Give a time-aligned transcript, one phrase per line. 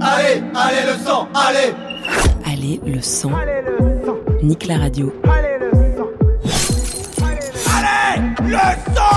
[0.00, 1.74] allez, allez le sang, allez
[2.44, 3.30] Allez le sang.
[4.42, 5.12] Nique la radio.
[5.24, 6.08] Allez le sang
[7.76, 9.10] Allez le sang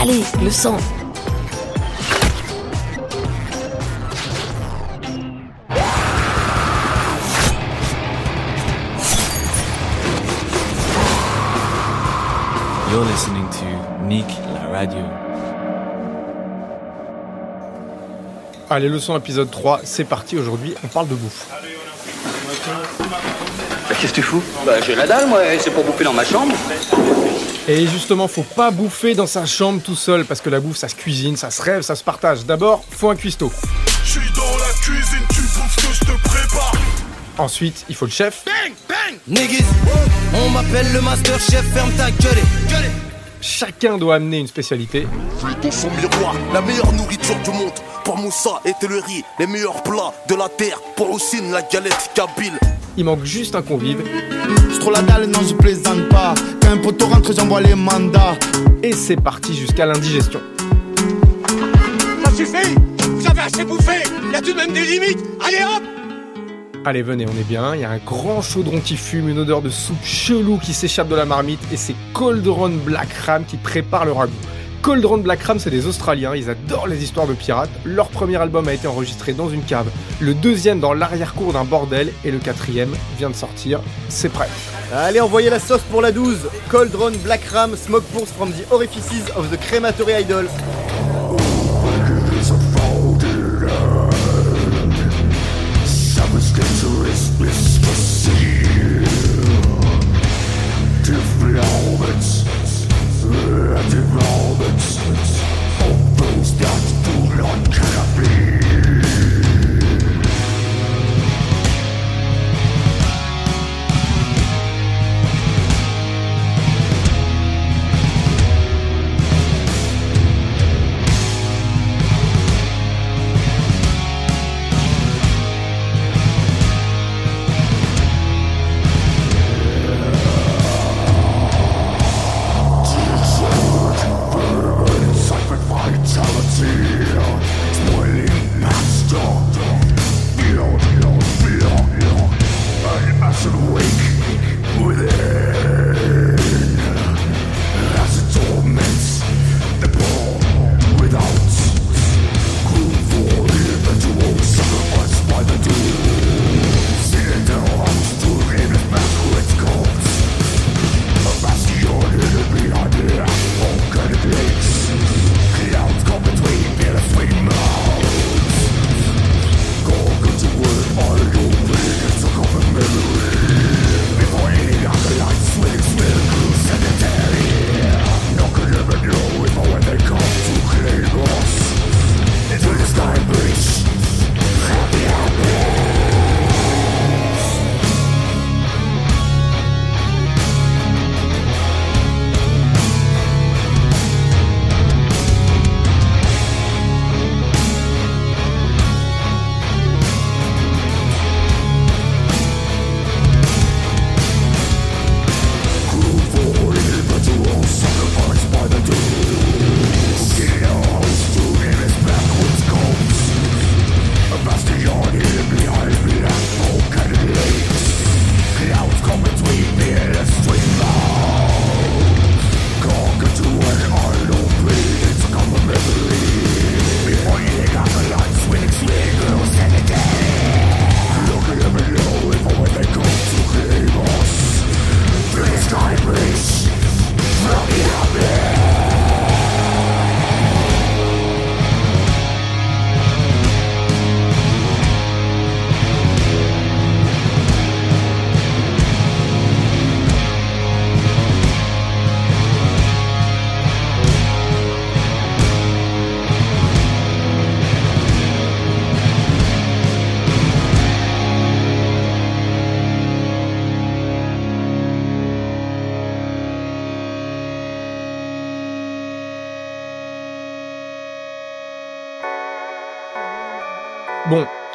[0.00, 0.78] Allez le sang.
[12.90, 15.23] You're listening to Nick la radio.
[18.74, 20.36] Allez, leçon épisode 3, c'est parti.
[20.36, 21.46] Aujourd'hui, on parle de bouffe.
[24.00, 24.42] Qu'est-ce que tu fous?
[24.66, 26.52] Bah j'ai la dalle moi, et c'est pour bouffer dans ma chambre.
[27.68, 30.88] Et justement, faut pas bouffer dans sa chambre tout seul parce que la bouffe, ça
[30.88, 32.46] se cuisine, ça se rêve, ça se partage.
[32.46, 33.52] D'abord, faut un cuistot.
[34.02, 36.72] Je suis dans la cuisine, tu bouffes que je te prépare.
[37.38, 38.44] Ensuite, il faut le chef.
[39.28, 39.62] Niggas,
[40.34, 42.42] on m'appelle le master chef, ferme ta gueule.
[42.68, 43.03] gueule.
[43.46, 45.06] Chacun doit amener une spécialité.
[45.62, 47.74] Dans son miroir, la meilleure nourriture du monde.
[48.02, 50.80] Pour Moussa était le riz, les meilleurs plats de la terre.
[50.96, 52.58] Pour Houssine, la galette kabyle.
[52.96, 54.02] Il manque juste un convive.
[54.72, 56.34] Je trop la dalle, non, je plaisante pas.
[56.62, 58.34] Quand un poteau rentre, j'envoie les mandats.
[58.82, 60.40] Et c'est parti jusqu'à l'indigestion.
[62.24, 62.74] Ça suffit?
[63.10, 64.04] Vous avez assez bouffé?
[64.32, 65.22] Y a tout de même des limites?
[65.46, 65.93] Allez hop
[66.86, 67.74] Allez, venez, on est bien.
[67.74, 71.08] Il y a un grand chaudron qui fume, une odeur de soupe chelou qui s'échappe
[71.08, 74.32] de la marmite, et c'est Coldron Black Ram qui prépare le ragoût.
[74.82, 77.70] Coldron Black Ram, c'est des Australiens, ils adorent les histoires de pirates.
[77.86, 79.86] Leur premier album a été enregistré dans une cave,
[80.20, 83.80] le deuxième dans l'arrière-cour d'un bordel, et le quatrième vient de sortir.
[84.10, 84.48] C'est prêt.
[84.92, 86.50] Allez, envoyez la sauce pour la 12.
[86.68, 90.44] Coldron Black Ram, smoke pulse from the orifices of the crematory idol.
[104.56, 105.03] Bon,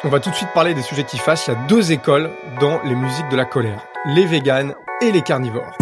[0.04, 1.48] on va tout de suite parler des sujets qui fâchent.
[1.48, 2.30] Il y a deux écoles
[2.60, 3.84] dans les musiques de la colère.
[4.06, 5.76] Les véganes et les carnivores.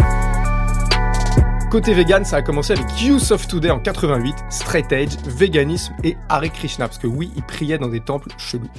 [1.71, 6.17] Côté vegan, ça a commencé avec Youth of Today en 88, Straight Edge, véganisme et
[6.27, 8.69] Hare Krishna, parce que oui, il priait dans des temples chelous.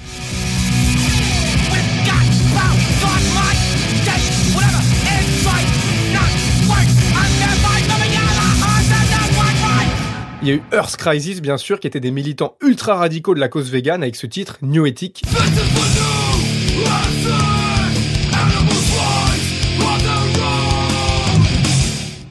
[10.43, 13.41] Il y a eu Earth Crisis, bien sûr, qui étaient des militants ultra radicaux de
[13.41, 15.23] la cause végane avec ce titre, New Ethic.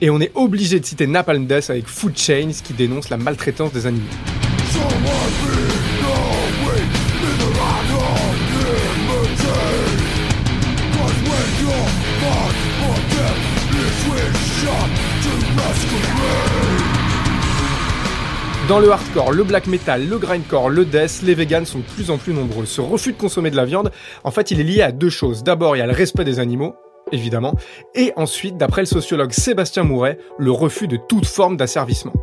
[0.02, 3.74] Et on est obligé de citer Napalm Death avec Food Chains qui dénonce la maltraitance
[3.74, 4.06] des animaux.
[18.70, 22.12] Dans le hardcore, le black metal, le grindcore, le death, les vegans sont de plus
[22.12, 22.68] en plus nombreux.
[22.68, 23.90] Ce refus de consommer de la viande,
[24.24, 25.44] en fait, il est lié à deux choses.
[25.44, 26.76] D'abord, il y a le respect des animaux,
[27.12, 27.56] évidemment,
[27.96, 32.14] et ensuite, d'après le sociologue Sébastien Mouret, le refus de toute forme d'asservissement.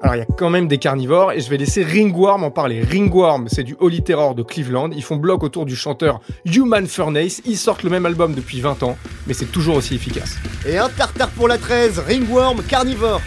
[0.00, 2.82] Alors il y a quand même des carnivores et je vais laisser Ringworm en parler.
[2.82, 4.90] Ringworm, c'est du Holy Terror de Cleveland.
[4.92, 7.42] Ils font bloc autour du chanteur Human Furnace.
[7.44, 8.96] Ils sortent le même album depuis 20 ans,
[9.26, 10.36] mais c'est toujours aussi efficace.
[10.66, 13.20] Et un tartare pour la 13, Ringworm Carnivore.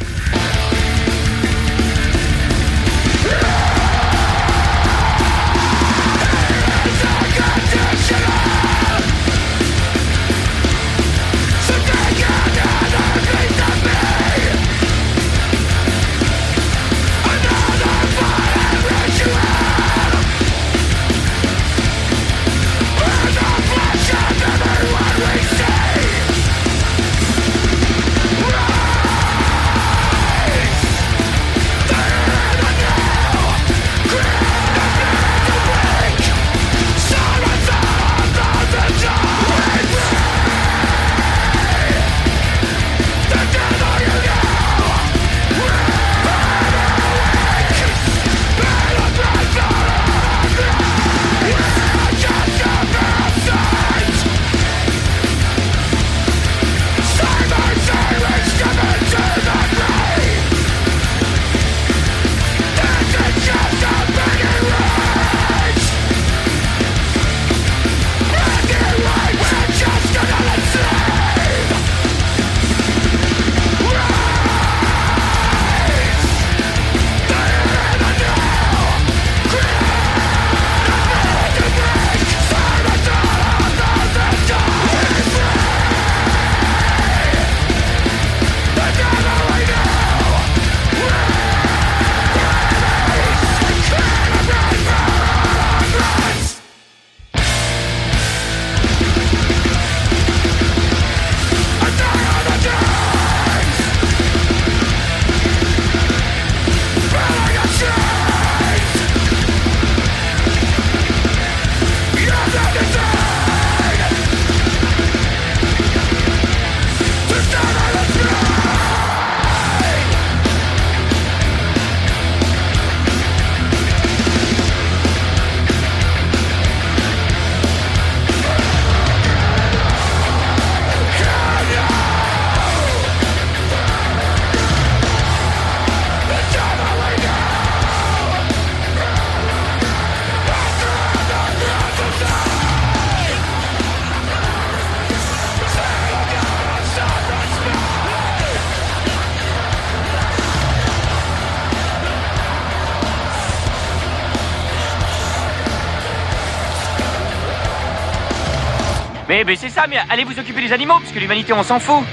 [159.45, 162.03] Mais, c'est ça, mais allez vous occuper des animaux, parce que l'humanité on s'en fout.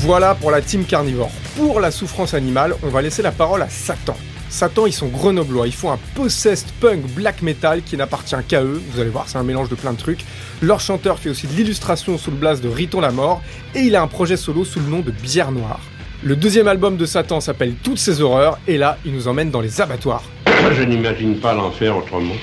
[0.00, 1.30] Voilà pour la team carnivore.
[1.56, 4.16] Pour la souffrance animale, on va laisser la parole à Satan.
[4.48, 8.82] Satan, ils sont grenoblois, ils font un possessed punk black metal qui n'appartient qu'à eux,
[8.90, 10.24] vous allez voir, c'est un mélange de plein de trucs.
[10.60, 13.40] Leur chanteur fait aussi de l'illustration sous le blast de Riton la mort,
[13.76, 15.80] et il a un projet solo sous le nom de Bière Noire.
[16.24, 19.60] Le deuxième album de Satan s'appelle Toutes ces horreurs, et là, il nous emmène dans
[19.60, 20.24] les abattoirs.
[20.72, 22.34] Je n'imagine pas l'enfer autrement.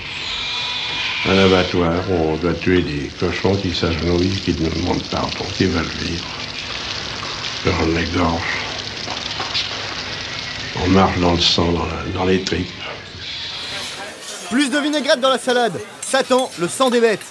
[1.25, 5.65] Un abattoir où on doit tuer des cochons qui s'agenouillent, qui ne demandent pardon, qui
[5.65, 6.25] veulent vivre.
[7.65, 8.41] On égorge.
[10.83, 12.67] On marche dans le sang, dans, la- dans les tripes.
[14.49, 15.79] Plus de vinaigrette dans la salade.
[16.01, 17.21] Satan, le sang des bêtes.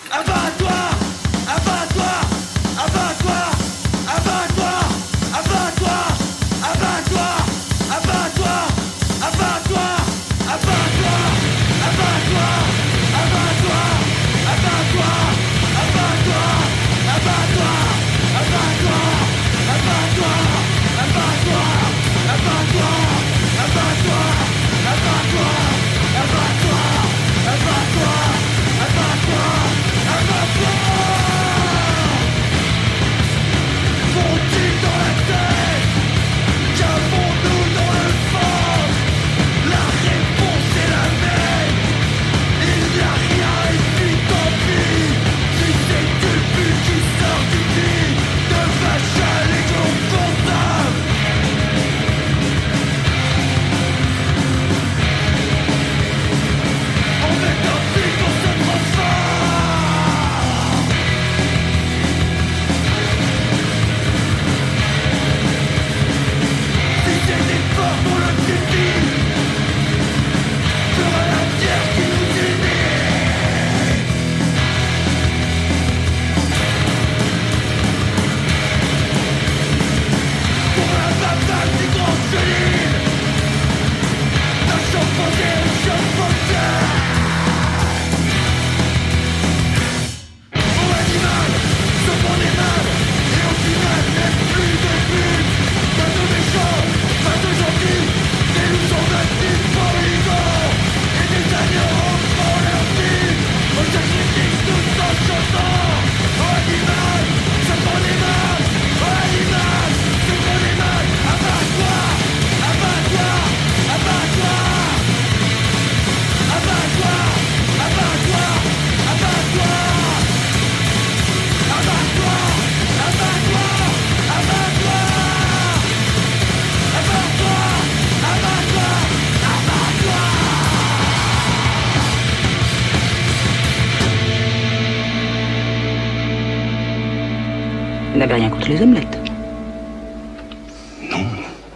[141.11, 141.25] Non,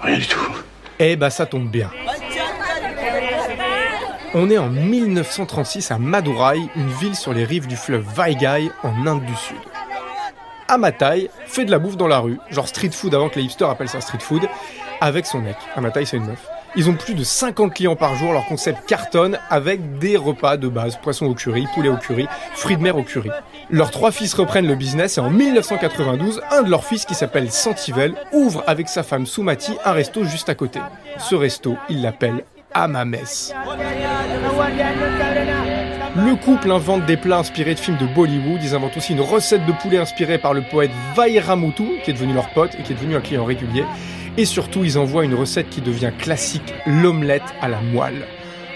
[0.02, 0.40] rien du tout.
[0.98, 1.90] Eh bah ça tombe bien.
[4.34, 9.06] On est en 1936 à Madurai, une ville sur les rives du fleuve Vaigai en
[9.06, 9.56] Inde du Sud.
[10.68, 13.70] Amatai fait de la bouffe dans la rue, genre street food avant que les hipsters
[13.70, 14.42] appellent ça street food,
[15.00, 15.56] avec son mec.
[15.76, 16.44] Amatai c'est une meuf.
[16.78, 20.68] Ils ont plus de 50 clients par jour, leur concept cartonne avec des repas de
[20.68, 23.30] base, poisson au curry, poulet au curry, fruits de mer au curry.
[23.70, 27.50] Leurs trois fils reprennent le business et en 1992, un de leurs fils qui s'appelle
[27.50, 30.80] Santivel ouvre avec sa femme Soumati un resto juste à côté.
[31.18, 33.16] Ce resto, il l'appelle Amames.
[36.14, 38.62] Le couple invente des plats inspirés de films de Bollywood.
[38.62, 42.34] Ils inventent aussi une recette de poulet inspirée par le poète Vairamutu, qui est devenu
[42.34, 43.84] leur pote et qui est devenu un client régulier.
[44.38, 48.26] Et surtout, ils envoient une recette qui devient classique, l'omelette à la moelle.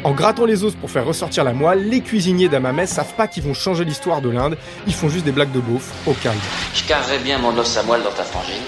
[0.03, 3.43] En grattant les os pour faire ressortir la moelle, les cuisiniers d'Amamès savent pas qu'ils
[3.43, 6.39] vont changer l'histoire de l'Inde, ils font juste des blagues de beauf, au calme.
[6.75, 8.63] Je carrerai bien mon os à moelle dans ta frangine.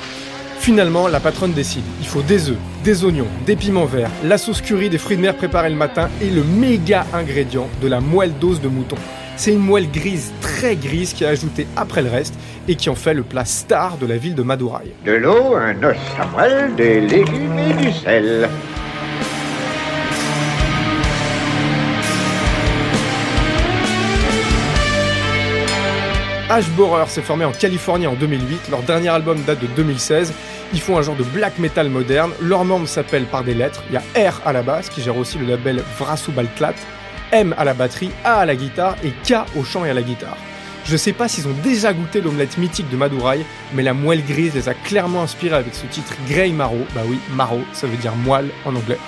[0.59, 1.83] Finalement, la patronne décide.
[2.01, 5.23] Il faut des œufs, des oignons, des piments verts, la sauce curry des fruits de
[5.23, 8.97] mer préparés le matin et le méga ingrédient de la moelle d'os de mouton.
[9.37, 12.35] C'est une moelle grise, très grise, qui est ajoutée après le reste
[12.69, 14.95] et qui en fait le plat star de la ville de Madurai.
[15.05, 18.49] De l'eau, un os à moelle, des légumes et du sel.
[26.51, 28.69] Ash Borer s'est formé en Californie en 2008.
[28.71, 30.35] Leur dernier album date de 2016.
[30.75, 32.31] Ils font un genre de black metal moderne.
[32.43, 33.83] Leurs membres s'appellent par des lettres.
[33.89, 36.75] Il y a R à la basse, qui gère aussi le label Vrasubalklat,
[37.33, 40.03] M à la batterie, A à la guitare et K au chant et à la
[40.03, 40.37] guitare.
[40.85, 44.55] Je sais pas s'ils ont déjà goûté l'omelette mythique de Madurai, mais la moelle grise
[44.55, 46.85] les a clairement inspirés avec ce titre Grey Marrow.
[46.95, 48.99] Bah oui, Marrow, ça veut dire moelle en anglais.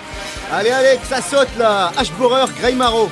[0.52, 3.10] Allez, allez, ça saute là Ashborer, Grey Marrow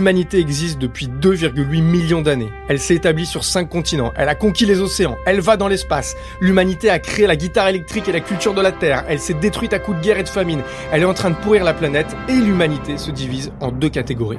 [0.00, 2.50] L'humanité existe depuis 2,8 millions d'années.
[2.70, 4.14] Elle s'est établie sur 5 continents.
[4.16, 5.18] Elle a conquis les océans.
[5.26, 6.16] Elle va dans l'espace.
[6.40, 9.04] L'humanité a créé la guitare électrique et la culture de la Terre.
[9.10, 10.62] Elle s'est détruite à coups de guerre et de famine.
[10.90, 14.38] Elle est en train de pourrir la planète et l'humanité se divise en deux catégories.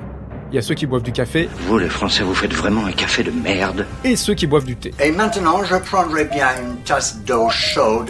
[0.51, 1.47] Il y a ceux qui boivent du café.
[1.67, 3.85] Vous, les Français, vous faites vraiment un café de merde.
[4.03, 4.91] Et ceux qui boivent du thé.
[4.99, 8.09] Et maintenant, je prendrai bien une tasse d'eau chaude.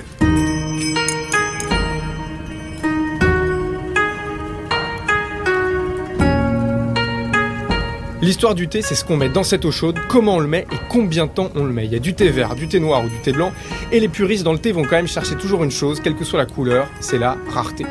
[8.32, 10.65] L'histoire du thé, c'est ce qu'on met dans cette eau chaude, comment on le met
[10.72, 11.84] et combien de temps on le met.
[11.84, 13.52] Il y a du thé vert, du thé noir ou du thé blanc,
[13.91, 16.24] et les puristes dans le thé vont quand même chercher toujours une chose, quelle que
[16.24, 17.86] soit la couleur, c'est la rareté.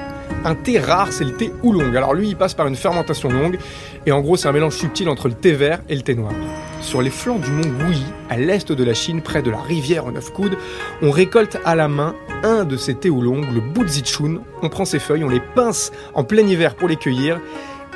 [0.46, 1.94] Un thé rare, c'est le thé oolong.
[1.94, 3.58] Alors lui, il passe par une fermentation longue,
[4.06, 6.32] et en gros, c'est un mélange subtil entre le thé vert et le thé noir.
[6.80, 10.06] Sur les flancs du mont Wuyi, à l'est de la Chine, près de la rivière
[10.06, 10.56] aux neuf coudes,
[11.02, 14.38] on récolte à la main un de ces thés oolong, le Buzichun.
[14.62, 17.38] On prend ses feuilles, on les pince en plein hiver pour les cueillir,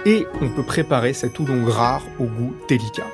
[0.07, 3.07] et on peut préparer cet oolong rare au goût délicat.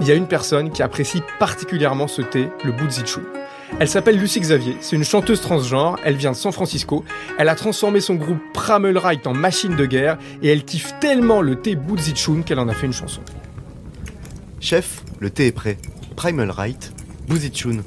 [0.00, 3.22] Il y a une personne qui apprécie particulièrement ce thé, le Buzichun.
[3.78, 7.04] Elle s'appelle Lucy Xavier, c'est une chanteuse transgenre, elle vient de San Francisco,
[7.38, 11.40] elle a transformé son groupe Primal Right en machine de guerre et elle kiffe tellement
[11.40, 13.22] le thé Buzichun qu'elle en a fait une chanson.
[14.60, 15.78] Chef, le thé est prêt.
[16.16, 16.92] Primal Right,
[17.28, 17.82] Buzichun.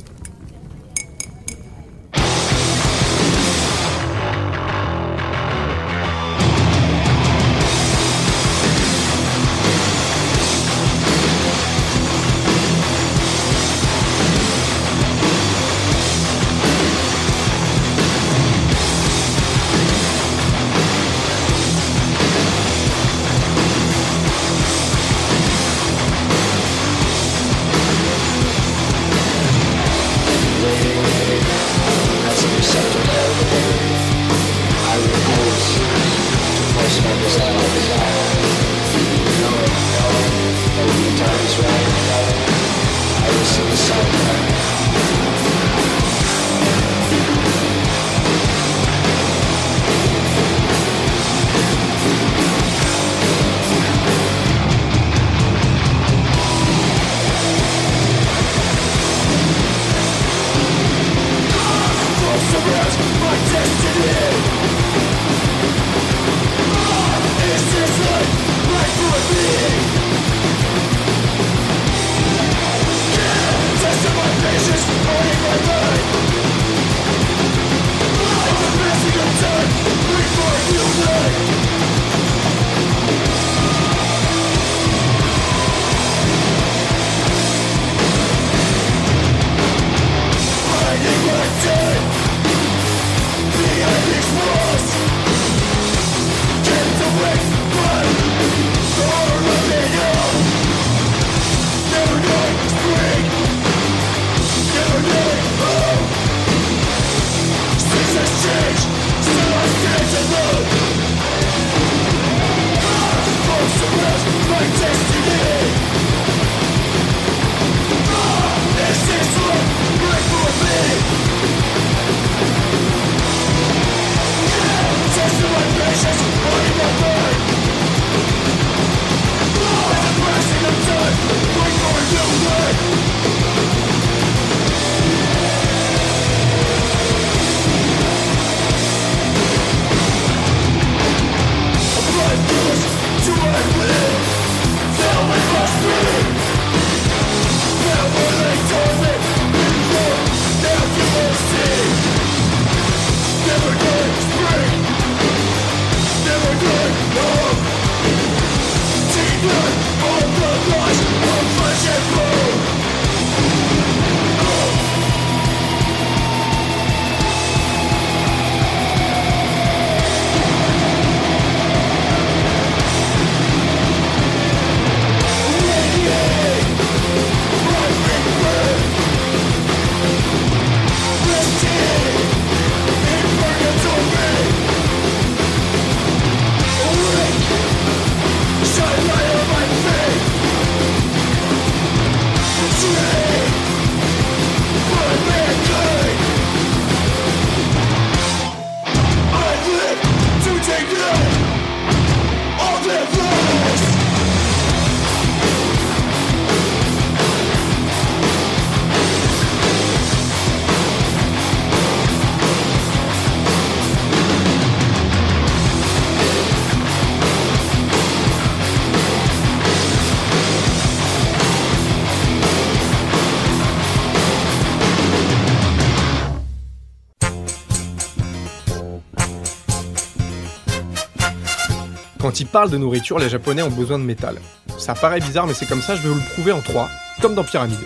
[232.55, 234.37] Parlent de nourriture, les Japonais ont besoin de métal.
[234.77, 236.87] Ça paraît bizarre, mais c'est comme ça, je vais vous le prouver en trois,
[237.21, 237.77] comme dans Pyramide.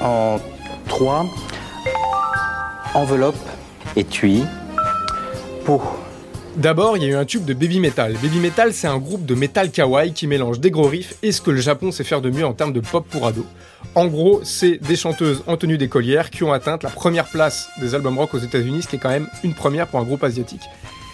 [0.00, 0.38] En
[0.86, 1.26] trois,
[2.94, 3.34] enveloppe,
[3.96, 4.44] étui,
[5.64, 5.82] peau.
[6.54, 8.12] D'abord, il y a eu un tube de Baby Metal.
[8.22, 11.40] Baby Metal, c'est un groupe de metal kawaii qui mélange des gros riffs et ce
[11.40, 13.46] que le Japon sait faire de mieux en termes de pop pour ados.
[13.96, 17.96] En gros, c'est des chanteuses en tenue d'écolière qui ont atteint la première place des
[17.96, 20.62] albums rock aux États-Unis, ce qui est quand même une première pour un groupe asiatique.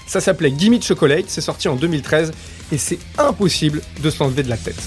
[0.08, 2.32] Ça s'appelait Gimme Chocolate, c'est sorti en 2013
[2.72, 4.82] et c'est impossible de se l'enlever de la tête.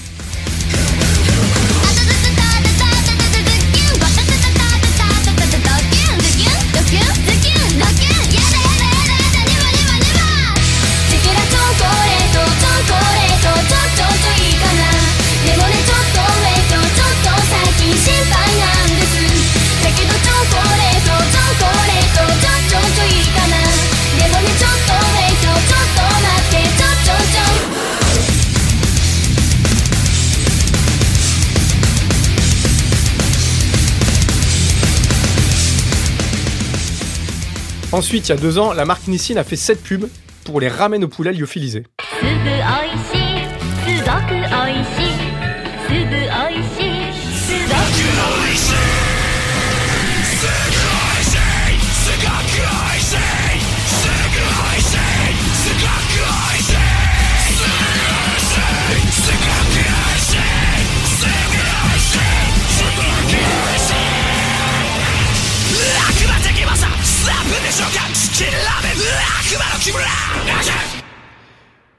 [37.92, 40.08] Ensuite, il y a deux ans, la marque Nissin a fait 7 pubs
[40.44, 41.84] pour les ramen au poulet lyophilisés.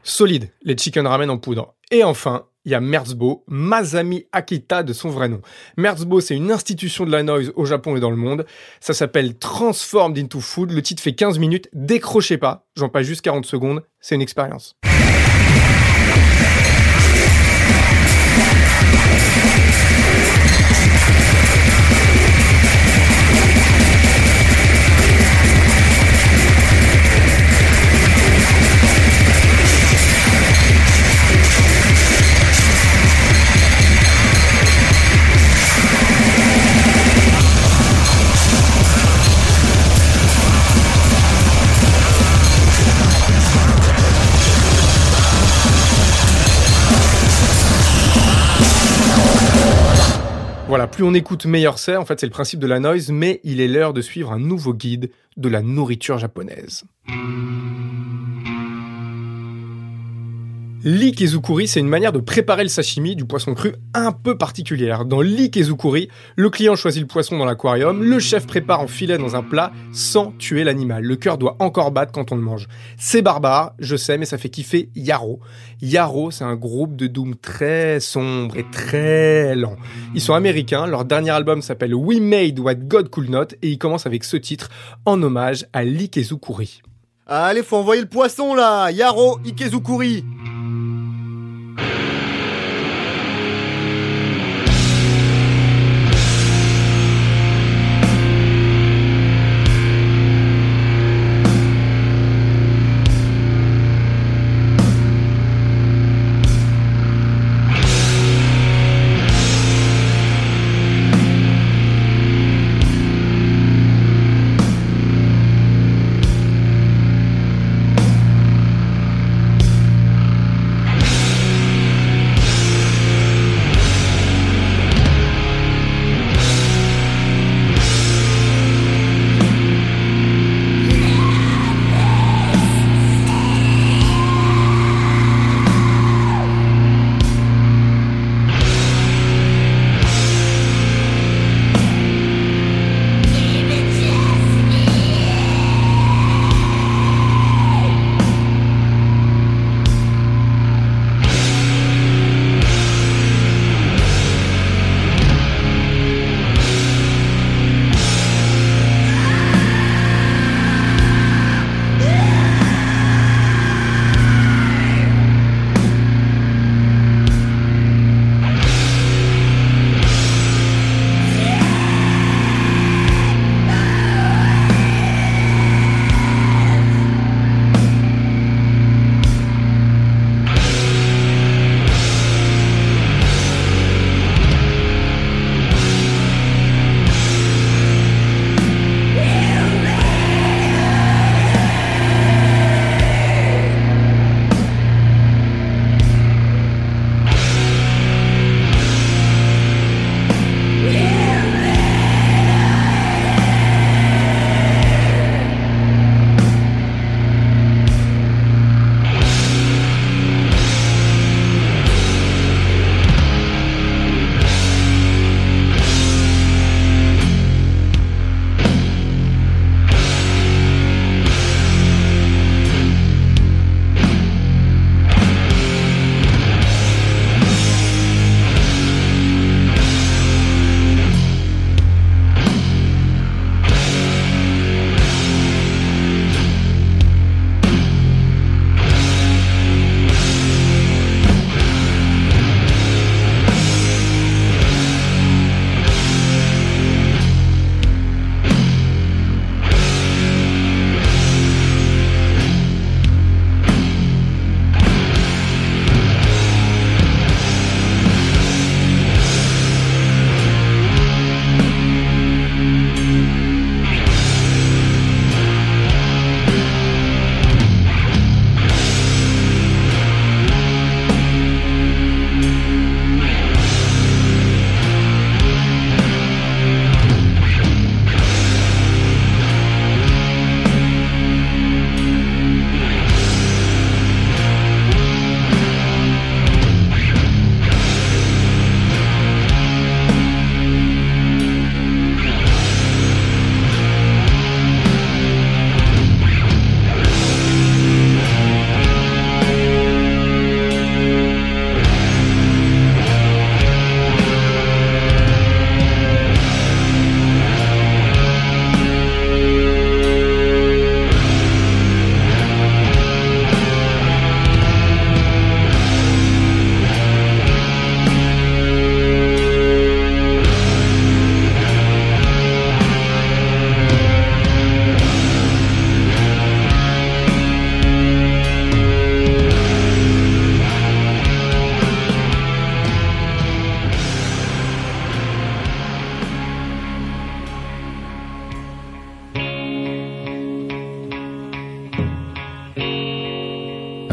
[0.02, 1.76] Solide, les chicken ramen en poudre.
[1.92, 5.42] Et enfin, il y a Merzbo, Masami Akita de son vrai nom.
[5.78, 8.48] Merzbo, c'est une institution de la noise au Japon et dans le monde.
[8.80, 10.72] Ça s'appelle Transformed into Food.
[10.72, 11.70] Le titre fait 15 minutes.
[11.72, 12.66] Décrochez pas.
[12.76, 13.84] J'en passe juste 40 secondes.
[14.00, 14.76] C'est une expérience.
[50.74, 51.98] Voilà, plus on écoute, meilleur c'est.
[51.98, 54.40] En fait, c'est le principe de la noise, mais il est l'heure de suivre un
[54.40, 56.84] nouveau guide de la nourriture japonaise.
[60.86, 65.06] L'ikezukuri, c'est une manière de préparer le sashimi du poisson cru un peu particulière.
[65.06, 69.38] Dans l'ikezukuri, le client choisit le poisson dans l'aquarium, le chef prépare en filet dans
[69.38, 71.06] un plat sans tuer l'animal.
[71.06, 72.68] Le cœur doit encore battre quand on le mange.
[72.98, 75.40] C'est barbare, je sais, mais ça fait kiffer Yaro.
[75.82, 79.78] Yaro, c'est un groupe de doom très sombre et très lent.
[80.14, 83.78] Ils sont américains, leur dernier album s'appelle We Made What God Could Not et ils
[83.78, 84.68] commencent avec ce titre
[85.06, 86.82] en hommage à l'ikezukuri.
[87.26, 90.26] Allez, faut envoyer le poisson là Yaro Ikezukuri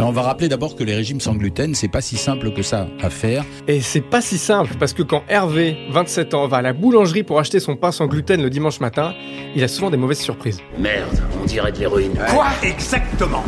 [0.00, 2.62] Alors on va rappeler d'abord que les régimes sans gluten, c'est pas si simple que
[2.62, 3.44] ça à faire.
[3.68, 7.22] Et c'est pas si simple parce que quand Hervé, 27 ans, va à la boulangerie
[7.22, 9.12] pour acheter son pain sans gluten le dimanche matin,
[9.54, 10.62] il a souvent des mauvaises surprises.
[10.78, 12.18] Merde, on dirait de l'héroïne.
[12.30, 13.44] Quoi Exactement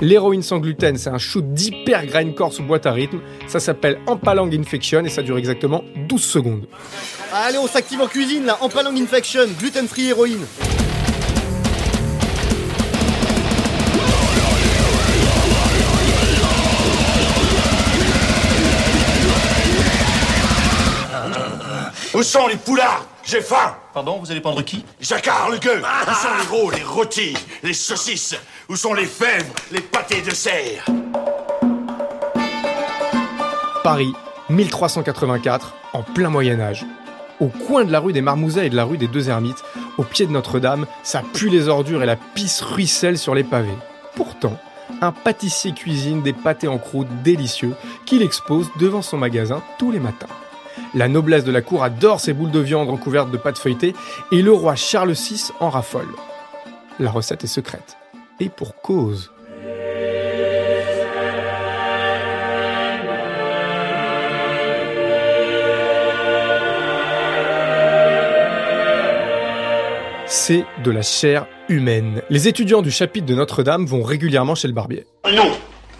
[0.00, 3.20] L'héroïne sans gluten, c'est un shoot d'hyper grindcore sous boîte à rythme.
[3.46, 6.66] Ça s'appelle Empalang Infection et ça dure exactement 12 secondes.
[7.30, 10.46] Allez, on s'active en cuisine là, Empalang Infection, gluten free héroïne.
[22.30, 26.28] Sont les poulards J'ai faim Pardon, vous allez prendre qui Jacquard, le gueux Où sont
[26.38, 28.36] les gros, les rôtis, les saucisses?
[28.68, 30.84] Où sont les fèvres, les pâtés de serre?
[33.82, 34.12] Paris,
[34.48, 36.86] 1384, en plein Moyen-Âge.
[37.40, 39.64] Au coin de la rue des Marmousets et de la rue des Deux Ermites,
[39.98, 43.76] au pied de Notre-Dame, ça pue les ordures et la pisse ruisselle sur les pavés.
[44.14, 44.56] Pourtant,
[45.00, 47.74] un pâtissier cuisine des pâtés en croûte délicieux
[48.06, 50.28] qu'il expose devant son magasin tous les matins.
[50.94, 53.94] La noblesse de la cour adore ces boules de viande recouvertes de pâte feuilletée
[54.32, 56.08] et le roi Charles VI en raffole.
[56.98, 57.96] La recette est secrète.
[58.40, 59.30] Et pour cause.
[70.26, 72.22] C'est de la chair humaine.
[72.30, 75.06] Les étudiants du chapitre de Notre-Dame vont régulièrement chez le barbier.
[75.32, 75.50] Non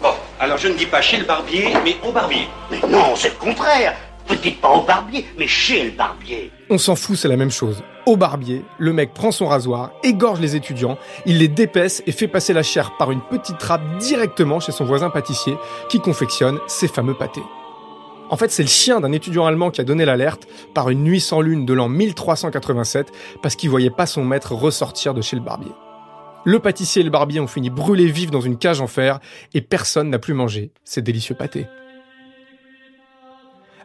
[0.01, 2.47] Bon, alors je ne dis pas chez le barbier, mais au barbier.
[2.69, 3.93] Mais non, c'est le contraire
[4.41, 6.51] Dites pas au barbier, mais chez le barbier.
[6.69, 7.83] On s'en fout, c'est la même chose.
[8.07, 12.27] Au barbier, le mec prend son rasoir, égorge les étudiants, il les dépaisse et fait
[12.27, 15.55] passer la chair par une petite trappe directement chez son voisin pâtissier
[15.89, 17.43] qui confectionne ses fameux pâtés.
[18.31, 21.21] En fait, c'est le chien d'un étudiant allemand qui a donné l'alerte par une nuit
[21.21, 23.11] sans lune de l'an 1387
[23.43, 25.71] parce qu'il voyait pas son maître ressortir de chez le barbier.
[26.45, 29.19] Le pâtissier et le barbier ont fini brûlés vifs dans une cage en fer
[29.53, 31.67] et personne n'a plus mangé ces délicieux pâtés.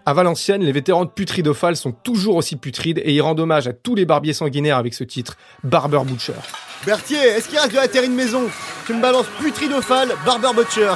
[0.08, 3.72] À Valenciennes, les vétérans de putridophale sont toujours aussi putrides et ils rendent hommage à
[3.72, 6.34] tous les barbiers sanguinaires avec ce titre, Barber Butcher.
[6.86, 8.42] Berthier, est-ce qu'il reste de la terrine maison?
[8.86, 10.92] Tu me balances putridophale, Barber Butcher.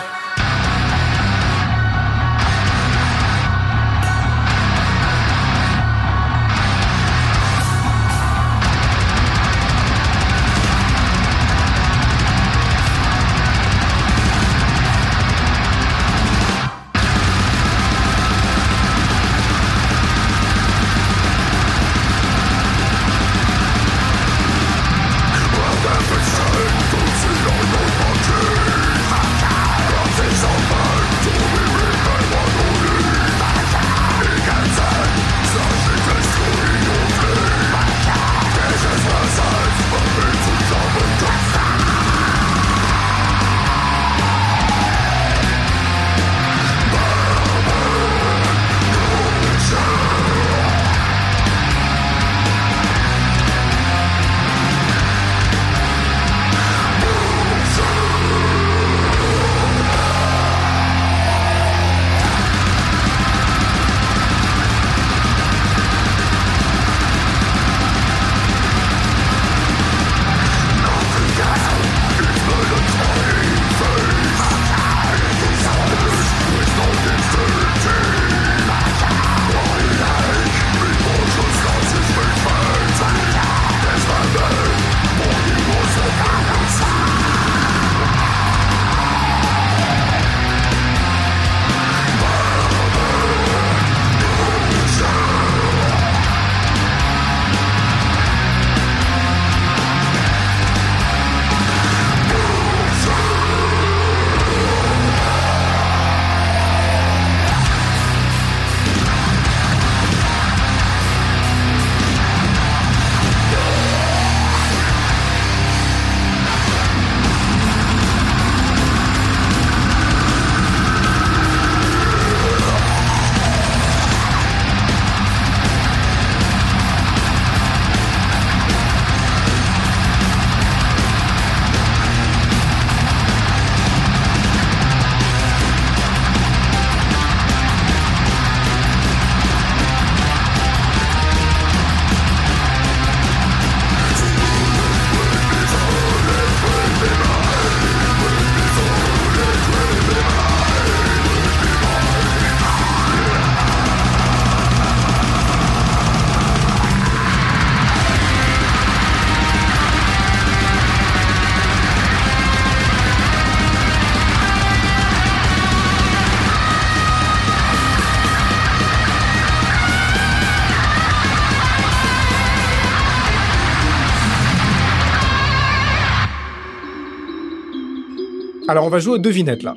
[178.70, 179.74] Alors on va jouer aux devinettes là.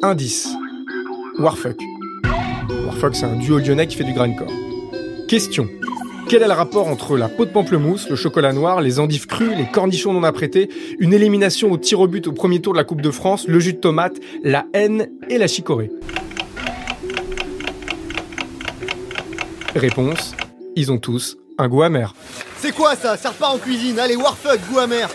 [0.00, 0.48] Indice.
[1.38, 1.76] Warfuck.
[2.86, 4.50] Warfuck c'est un duo lyonnais qui fait du grindcore.
[5.28, 5.68] Question.
[6.26, 9.54] Quel est le rapport entre la peau de pamplemousse, le chocolat noir, les endives crues,
[9.54, 12.84] les cornichons non apprêtés, une élimination au tir au but au premier tour de la
[12.84, 15.90] Coupe de France, le jus de tomate, la haine et la chicorée?
[19.76, 20.34] Réponse.
[20.74, 22.14] Ils ont tous un goût amer.
[22.56, 23.18] C'est quoi ça?
[23.18, 23.98] Ça repart en cuisine.
[23.98, 25.10] Allez, warfuck, goût amer.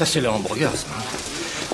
[0.00, 0.86] Ça, c'est le hamburger, ça.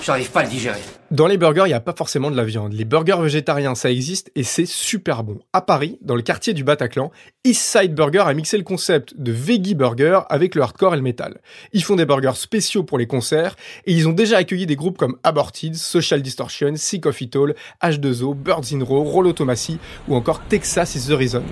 [0.02, 0.80] J'arrive pas à le digérer.
[1.12, 2.72] Dans les burgers, il n'y a pas forcément de la viande.
[2.72, 5.38] Les burgers végétariens, ça existe et c'est super bon.
[5.52, 7.12] À Paris, dans le quartier du Bataclan,
[7.44, 11.40] Eastside Burger a mixé le concept de veggie burger avec le hardcore et le metal.
[11.72, 13.54] Ils font des burgers spéciaux pour les concerts
[13.84, 17.54] et ils ont déjà accueilli des groupes comme Aborted, Social Distortion, Sick of It All,
[17.80, 21.44] H2O, Birds in Row, Rollo Tomassi ou encore Texas is the Reason.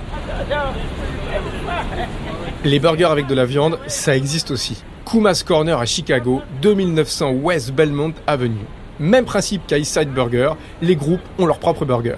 [2.67, 4.83] Les burgers avec de la viande, ça existe aussi.
[5.05, 8.65] Kuma's Corner à Chicago, 2900 West Belmont Avenue.
[8.99, 12.17] Même principe qu'à Eastside Burger, les groupes ont leur propre burger.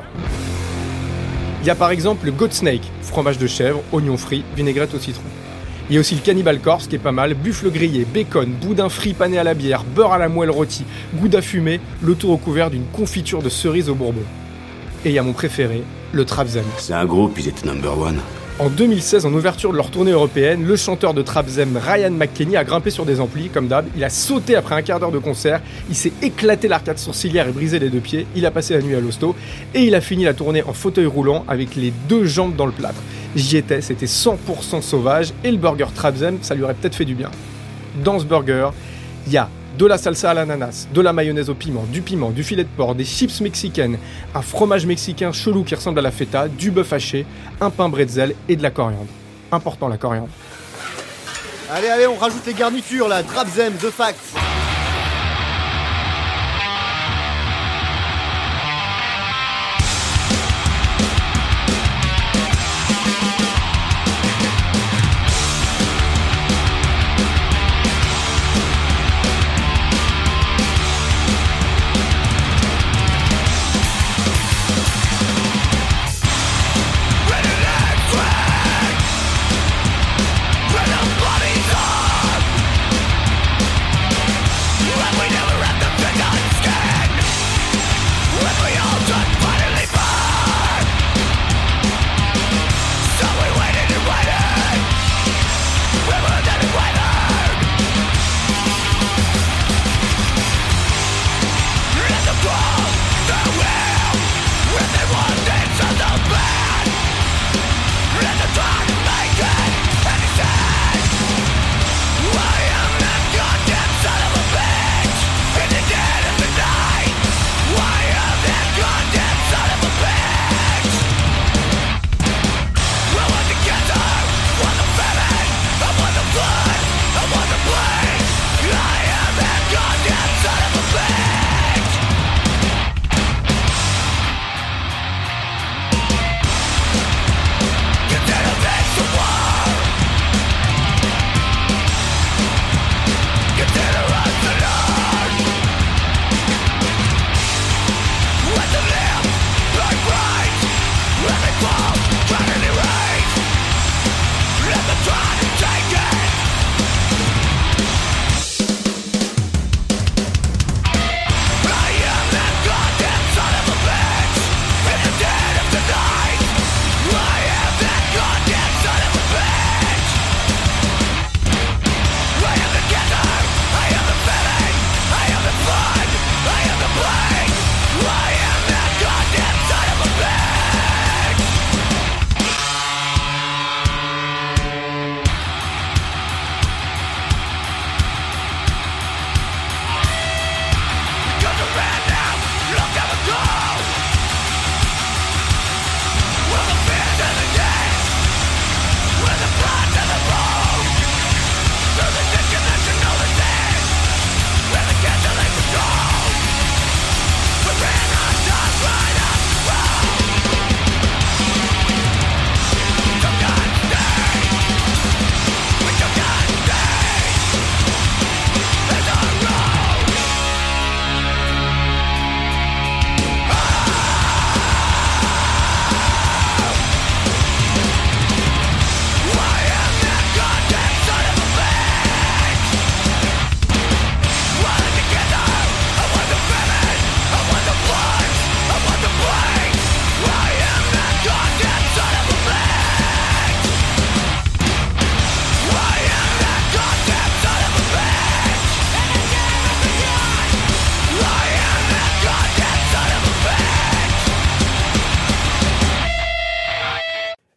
[1.63, 5.01] Il y a par exemple le Goat Snake, fromage de chèvre, oignon frit, vinaigrette au
[5.01, 5.25] citron.
[5.91, 8.89] Il y a aussi le Cannibal Corpse qui est pas mal, buffle grillé, bacon, boudin
[8.89, 10.85] frit pané à la bière, beurre à la moelle rôti,
[11.15, 14.23] gouda fumé, le tout recouvert d'une confiture de cerise au bourbon.
[15.05, 15.83] Et il y a mon préféré,
[16.13, 16.65] le Trapzem.
[16.79, 18.21] C'est un groupe, ils étaient number one.
[18.59, 22.65] En 2016, en ouverture de leur tournée européenne, le chanteur de Trapzem Ryan McKenney a
[22.65, 23.85] grimpé sur des amplis, comme d'hab.
[23.95, 27.53] Il a sauté après un quart d'heure de concert, il s'est éclaté l'arcade sourcilière et
[27.53, 29.37] brisé les deux pieds, il a passé la nuit à l'hosto,
[29.75, 32.73] et il a fini la tournée en fauteuil roulant avec les deux jambes dans le
[32.73, 33.03] plâtre.
[33.35, 37.15] J'y étais, c'était 100% sauvage, et le burger Trapzem, ça lui aurait peut-être fait du
[37.15, 37.31] bien.
[38.03, 38.71] Dans ce burger,
[39.27, 42.31] il y a de la salsa à l'ananas, de la mayonnaise au piment, du piment,
[42.31, 43.99] du filet de porc, des chips mexicaines,
[44.35, 47.27] un fromage mexicain chelou qui ressemble à la feta, du bœuf haché,
[47.61, 49.07] un pain bretzel et de la coriandre.
[49.53, 50.29] Important la coriandre.
[51.71, 53.23] Allez, allez, on rajoute les garnitures là.
[53.23, 54.46] Trapzem, The Facts.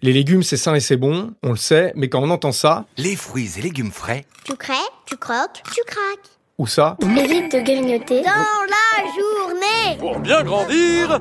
[0.10, 2.86] Les légumes, c'est sain et c'est bon, on le sait, mais quand on entend ça,
[2.98, 4.26] Les fruits et légumes frais.
[4.44, 4.74] Tu crées,
[5.06, 6.32] tu croques, tu craques.
[6.58, 9.98] ou ça, Évite de grignoter dans la journée.
[10.00, 11.20] Pour bien grandir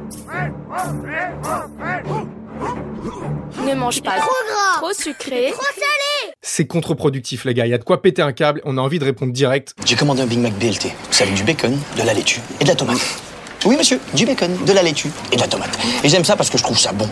[3.66, 4.76] Ne mange pas Trop gras.
[4.78, 5.51] trop sucré.
[5.53, 6.32] Trop salé.
[6.41, 7.66] c'est contre-productif, les gars.
[7.66, 9.74] Il y a de quoi péter un câble, on a envie de répondre direct.
[9.84, 10.95] J'ai commandé un Big Mac BLT.
[11.11, 13.20] C'est avec du bacon, de la laitue et de la tomate.
[13.66, 15.78] Oui, monsieur, du bacon, de la laitue et de la tomate.
[16.03, 17.07] Et j'aime ça parce que je trouve ça bon.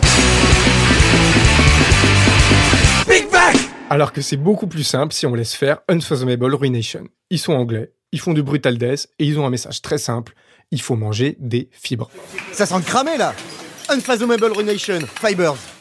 [3.89, 7.07] Alors que c'est beaucoup plus simple si on laisse faire Unfathomable Ruination.
[7.29, 10.33] Ils sont anglais, ils font du brutal death et ils ont un message très simple.
[10.71, 12.09] Il faut manger des fibres.
[12.51, 13.33] Ça sent cramé là
[13.89, 15.76] Unfathomable Ruination, Fibers.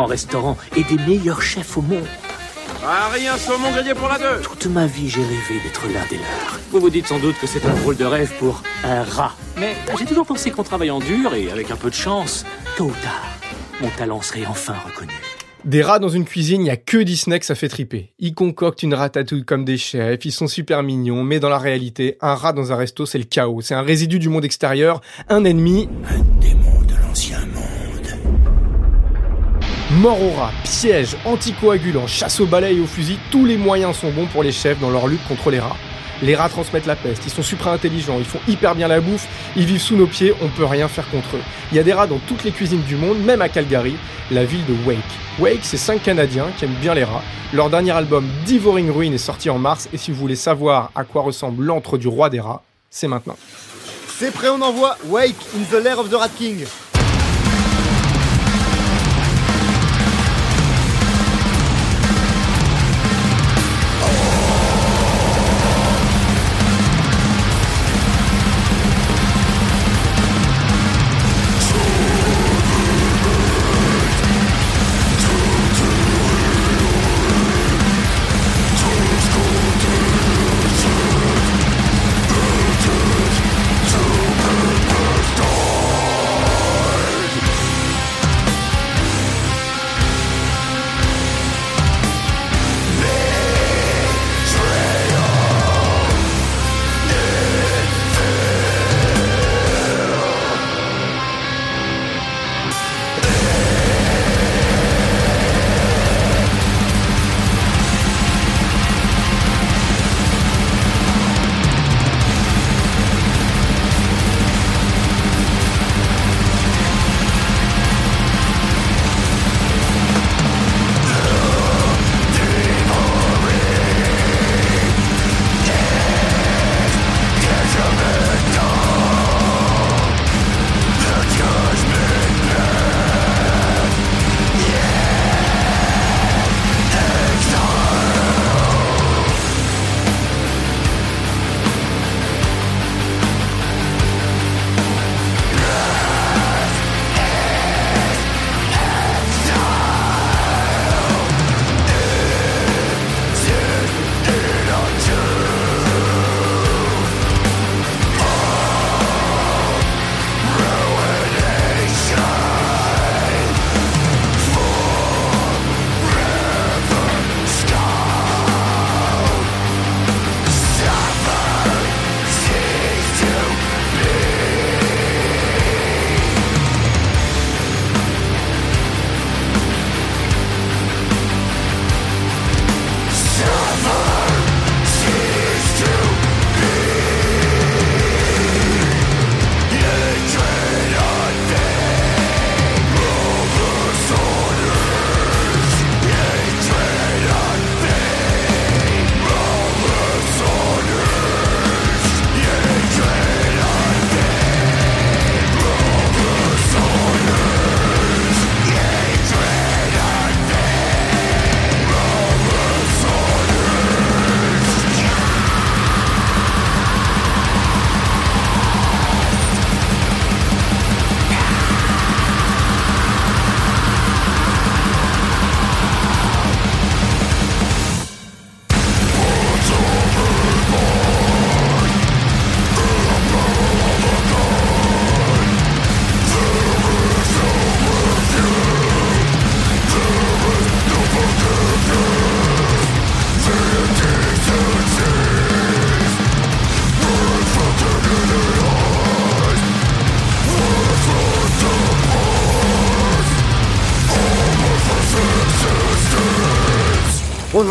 [0.00, 2.06] Grands restaurants et des meilleurs chefs au monde.
[2.82, 6.16] Ah, rien, saumon grillé pour la deux Toute ma vie, j'ai rêvé d'être l'un des
[6.16, 6.58] leurs.
[6.70, 9.34] Vous vous dites sans doute que c'est un drôle de rêve pour un rat.
[9.58, 12.46] Mais j'ai toujours pensé qu'en travaillant dur et avec un peu de chance,
[12.78, 13.36] tôt ou tard,
[13.82, 15.12] mon talent serait enfin reconnu.
[15.66, 18.14] Des rats dans une cuisine, il y a que Disney que ça fait triper.
[18.18, 22.16] Ils concoctent une ratatouille comme des chefs, ils sont super mignons, mais dans la réalité,
[22.22, 23.60] un rat dans un resto, c'est le chaos.
[23.60, 25.90] C'est un résidu du monde extérieur, un ennemi.
[26.08, 27.49] Un démon de l'ancien monde.
[29.98, 34.10] Mort au rat, piège, anticoagulant, chasse au balai et au fusil, tous les moyens sont
[34.10, 35.76] bons pour les chefs dans leur lutte contre les rats.
[36.22, 39.26] Les rats transmettent la peste, ils sont super intelligents, ils font hyper bien la bouffe,
[39.56, 41.42] ils vivent sous nos pieds, on peut rien faire contre eux.
[41.72, 43.96] Il y a des rats dans toutes les cuisines du monde, même à Calgary,
[44.30, 44.98] la ville de Wake.
[45.40, 47.24] Wake, c'est cinq Canadiens qui aiment bien les rats.
[47.52, 51.02] Leur dernier album Devouring Ruin est sorti en mars, et si vous voulez savoir à
[51.02, 53.36] quoi ressemble l'antre du roi des rats, c'est maintenant.
[54.06, 56.64] C'est prêt, on envoie Wake in the Lair of the Rat King.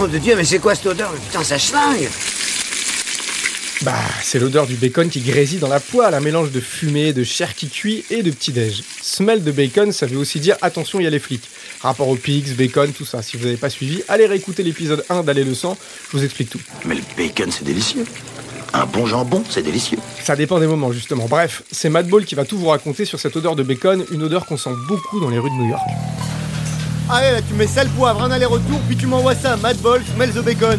[0.10, 2.10] De Dieu, mais c'est quoi cette odeur Putain, ça schlingue
[3.82, 7.24] Bah, c'est l'odeur du bacon qui grésille dans la poêle, un mélange de fumée, de
[7.24, 8.84] chair qui cuit et de petit-déj.
[9.01, 11.47] Smell de bacon, ça veut aussi dire attention, il y a les flics.
[11.82, 13.22] Rapport aux pigs, bacon, tout ça.
[13.22, 15.78] Si vous n'avez pas suivi, allez réécouter l'épisode 1 d'Aller le sang,
[16.12, 16.62] je vous explique tout.
[16.86, 18.05] Mais le bacon, c'est délicieux.
[18.74, 19.97] Un bon jambon, c'est délicieux.
[20.24, 21.26] Ça dépend des moments, justement.
[21.28, 24.24] Bref, c'est Matt Ball qui va tout vous raconter sur cette odeur de bacon, une
[24.24, 25.88] odeur qu'on sent beaucoup dans les rues de New York.
[27.12, 30.32] Allez, là, tu mets sale poivre, un aller-retour, puis tu m'envoies ça, Mad Ball, smell
[30.32, 30.78] the bacon.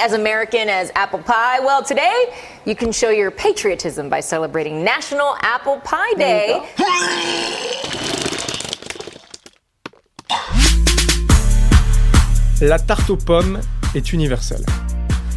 [0.00, 1.60] As American as apple pie?
[1.60, 2.32] Well, today
[2.64, 6.60] you can show your patriotism by celebrating National Apple Pie Day.
[12.62, 13.60] La tarte aux pommes
[13.94, 14.64] est universelle.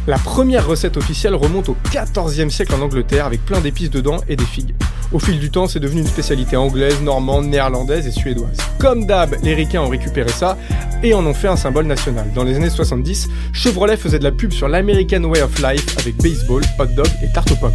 [0.06, 4.36] La première recette officielle remonte au XIVe siècle en Angleterre avec plein d'épices dedans et
[4.36, 4.74] des figues.
[5.14, 8.56] Au fil du temps, c'est devenu une spécialité anglaise, normande, néerlandaise et suédoise.
[8.80, 10.58] Comme d'hab, les ricains ont récupéré ça
[11.04, 12.26] et en ont fait un symbole national.
[12.34, 16.16] Dans les années 70, Chevrolet faisait de la pub sur l'American Way of Life avec
[16.16, 17.70] baseball, hot dog et tarte aux.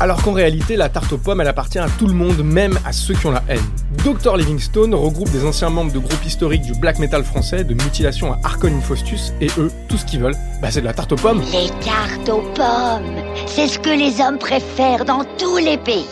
[0.00, 2.92] Alors qu'en réalité, la tarte aux pommes, elle appartient à tout le monde, même à
[2.92, 3.64] ceux qui ont la haine.
[4.04, 8.32] Dr Livingstone regroupe des anciens membres de groupes historiques du black metal français, de Mutilation
[8.32, 11.16] à Arcon Infostus, et eux, tout ce qu'ils veulent, bah c'est de la tarte aux
[11.16, 11.42] pommes.
[11.52, 16.06] Les tartes aux pommes, c'est ce que les hommes préfèrent dans tous les pays.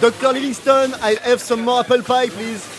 [0.00, 2.75] Dr Livingstone, I have some more apple pie, please.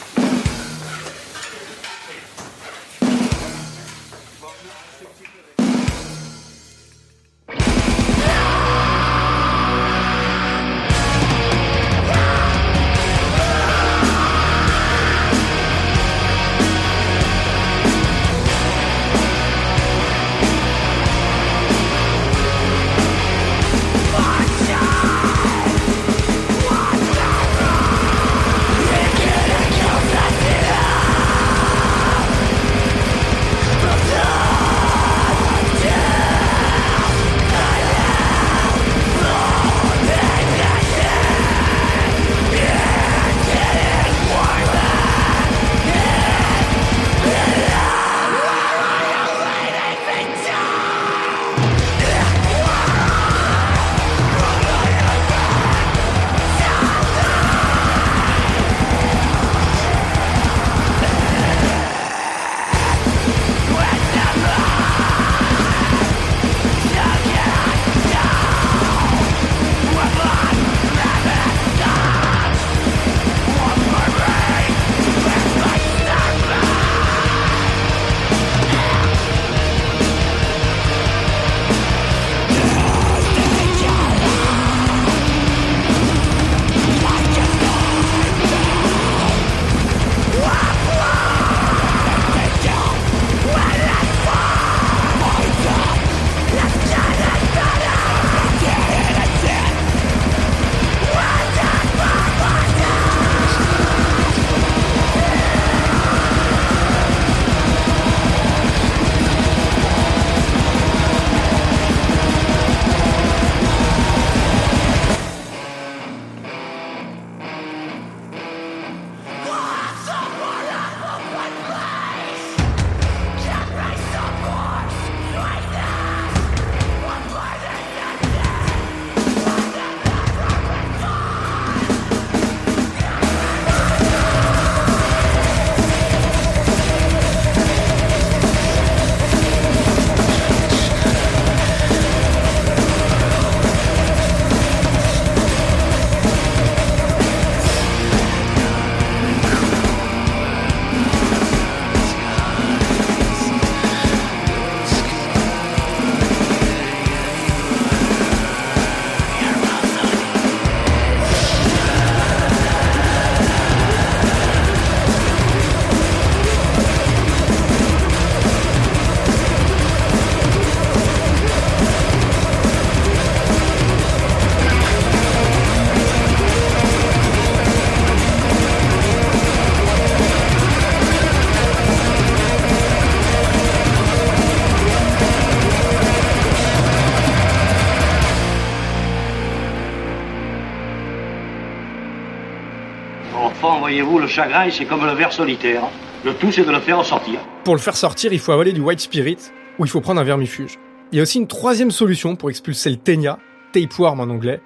[194.02, 195.84] Voyez-vous, le chagrin, c'est comme le ver solitaire.
[196.24, 197.40] Le tout, c'est de le faire sortir.
[197.64, 199.38] Pour le faire sortir, il faut avaler du white spirit,
[199.80, 200.78] ou il faut prendre un vermifuge.
[201.12, 203.40] Il y a aussi une troisième solution pour expulser le ténia,
[203.74, 204.62] tapeworm en anglais.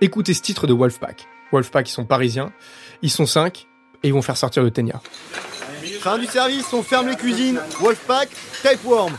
[0.00, 1.26] Écoutez ce titre de Wolfpack.
[1.52, 2.52] Wolfpack, ils sont parisiens,
[3.02, 3.66] ils sont cinq,
[4.02, 5.00] et ils vont faire sortir le ténia.
[6.00, 7.60] Fin du service, on ferme les cuisines.
[7.78, 8.30] Wolfpack,
[8.62, 9.12] tapeworm.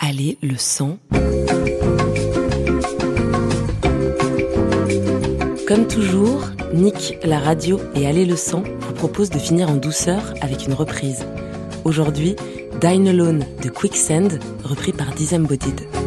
[0.00, 0.98] Allez, le sang.
[5.66, 10.34] Comme toujours, Nick, la radio et Allez le sang vous proposent de finir en douceur
[10.40, 11.24] avec une reprise.
[11.84, 12.36] Aujourd'hui,
[12.82, 16.01] Dine Alone de Quicksand, repris par Disembodied.